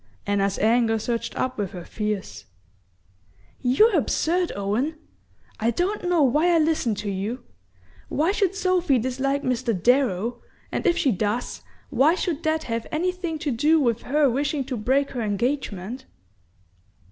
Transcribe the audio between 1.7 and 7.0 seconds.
her fears. "You're absurd, Owen! I don't know why I listen